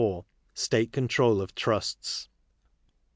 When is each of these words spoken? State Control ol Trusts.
State 0.55 0.91
Control 0.91 1.41
ol 1.41 1.45
Trusts. 1.49 2.27